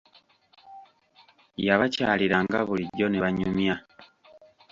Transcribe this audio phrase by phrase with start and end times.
[1.67, 3.75] Yabakyaliranga bulijjo ne banyumya.